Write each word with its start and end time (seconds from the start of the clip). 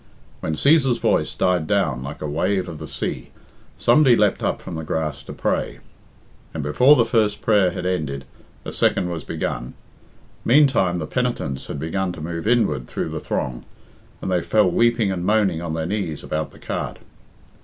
When 0.39 0.55
Cæsar's 0.55 0.97
voice 0.97 1.35
died 1.35 1.67
down 1.67 2.01
like 2.01 2.23
a 2.23 2.27
wave 2.27 2.67
of 2.67 2.79
the 2.79 2.87
sea, 2.87 3.29
somebody 3.77 4.15
leapt 4.15 4.41
up 4.41 4.59
from 4.59 4.73
the 4.73 4.83
grass 4.83 5.21
to 5.21 5.31
pray. 5.31 5.77
And 6.55 6.63
before 6.63 6.95
the 6.95 7.05
first 7.05 7.41
prayer 7.43 7.69
had 7.69 7.85
ended, 7.85 8.25
a 8.65 8.71
second 8.71 9.11
was 9.11 9.23
begun. 9.23 9.75
Meantime 10.43 10.95
the 10.95 11.05
penitents 11.05 11.67
had 11.67 11.77
begun 11.77 12.13
to 12.13 12.19
move 12.19 12.47
inward 12.47 12.87
through 12.87 13.09
the 13.09 13.19
throng, 13.19 13.63
and 14.23 14.31
they 14.31 14.41
fell 14.41 14.71
weeping 14.71 15.11
and 15.11 15.23
moaning 15.23 15.61
on 15.61 15.75
their 15.75 15.85
knees 15.85 16.23
about 16.23 16.49
the 16.51 16.57
cart. 16.57 16.97